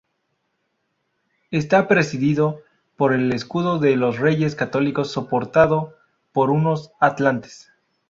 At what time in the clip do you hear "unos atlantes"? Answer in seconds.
6.49-7.71